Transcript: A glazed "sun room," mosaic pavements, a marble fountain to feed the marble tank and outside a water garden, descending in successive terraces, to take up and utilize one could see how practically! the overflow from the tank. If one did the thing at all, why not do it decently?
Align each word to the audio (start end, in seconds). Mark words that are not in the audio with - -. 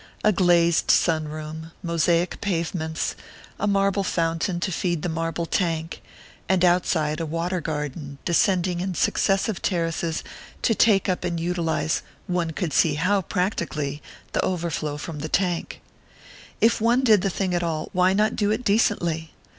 A 0.23 0.31
glazed 0.31 0.89
"sun 0.89 1.27
room," 1.27 1.73
mosaic 1.83 2.41
pavements, 2.41 3.15
a 3.59 3.67
marble 3.67 4.03
fountain 4.03 4.59
to 4.61 4.71
feed 4.71 5.03
the 5.03 5.09
marble 5.09 5.45
tank 5.45 6.01
and 6.49 6.65
outside 6.65 7.19
a 7.19 7.25
water 7.27 7.61
garden, 7.61 8.17
descending 8.25 8.79
in 8.79 8.95
successive 8.95 9.61
terraces, 9.61 10.23
to 10.63 10.73
take 10.73 11.07
up 11.07 11.23
and 11.23 11.39
utilize 11.39 12.01
one 12.25 12.49
could 12.49 12.73
see 12.73 12.95
how 12.95 13.21
practically! 13.21 14.01
the 14.31 14.43
overflow 14.43 14.97
from 14.97 15.19
the 15.19 15.29
tank. 15.29 15.81
If 16.61 16.81
one 16.81 17.03
did 17.03 17.21
the 17.21 17.29
thing 17.29 17.53
at 17.53 17.61
all, 17.61 17.89
why 17.93 18.13
not 18.13 18.35
do 18.35 18.49
it 18.49 18.63
decently? 18.65 19.35